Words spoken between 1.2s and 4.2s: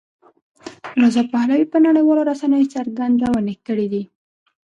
پهلوي په نړیوالو رسنیو څرګندونې کړې دي.